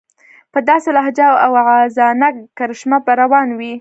[0.53, 3.69] په داسې لهجه او واعظانه کرشمه به روان وي.